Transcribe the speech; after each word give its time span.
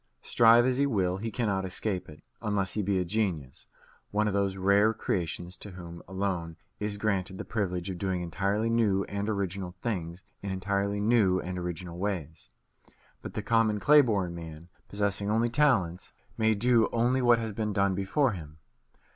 Strive 0.23 0.65
as 0.65 0.79
he 0.79 0.87
will, 0.87 1.17
he 1.17 1.29
cannot 1.29 1.63
escape 1.63 2.09
it 2.09 2.23
unless 2.41 2.73
he 2.73 2.81
be 2.81 2.97
a 2.97 3.05
genius, 3.05 3.67
one 4.09 4.27
of 4.27 4.33
those 4.33 4.57
rare 4.57 4.95
creations 4.95 5.55
to 5.57 5.69
whom 5.73 6.01
alone 6.07 6.55
is 6.79 6.97
granted 6.97 7.37
the 7.37 7.45
privilege 7.45 7.87
of 7.87 7.99
doing 7.99 8.23
entirely 8.23 8.67
new 8.67 9.03
and 9.03 9.29
original 9.29 9.75
things 9.83 10.23
in 10.41 10.49
entirely 10.49 10.99
new 10.99 11.39
and 11.39 11.59
original 11.59 11.99
ways. 11.99 12.49
But 13.21 13.35
the 13.35 13.43
common 13.43 13.79
clay 13.79 14.01
born 14.01 14.33
man, 14.33 14.69
possessing 14.87 15.29
only 15.29 15.49
talents, 15.49 16.13
may 16.35 16.55
do 16.55 16.89
only 16.91 17.21
what 17.21 17.37
has 17.37 17.53
been 17.53 17.71
done 17.71 17.93
before 17.93 18.31
him. 18.31 18.57